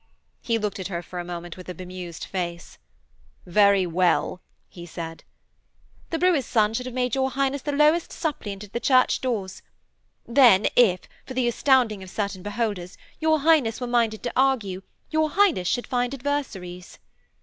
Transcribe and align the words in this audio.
He 0.41 0.57
looked 0.57 0.79
at 0.79 0.87
her 0.87 1.03
for 1.03 1.19
a 1.19 1.23
moment 1.23 1.57
with 1.57 1.69
a 1.69 1.75
bemused 1.75 2.23
face. 2.25 2.79
'Very 3.45 3.85
well,' 3.85 4.41
he 4.67 4.83
said. 4.87 5.23
'The 6.09 6.17
brewer's 6.17 6.47
son 6.47 6.73
should 6.73 6.87
have 6.87 6.95
made 6.95 7.13
your 7.13 7.29
Highness 7.29 7.61
the 7.61 7.71
lowest 7.71 8.11
suppliant 8.11 8.63
at 8.63 8.73
the 8.73 8.79
Church 8.79 9.21
doors. 9.21 9.61
Then, 10.27 10.65
if, 10.75 11.01
for 11.27 11.35
the 11.35 11.47
astounding 11.47 12.01
of 12.01 12.09
certain 12.09 12.41
beholders, 12.41 12.97
your 13.19 13.41
Highness 13.41 13.79
were 13.79 13.85
minded 13.85 14.23
to 14.23 14.33
argue, 14.35 14.81
your 15.11 15.29
Highness 15.29 15.67
should 15.67 15.85
find 15.85 16.15
adversaries.' 16.15 16.97